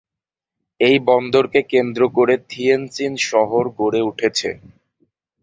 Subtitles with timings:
[0.79, 4.49] এই বন্দরকে কেন্দ্র করে থিয়েনচিন শহর গড়ে উঠেছে।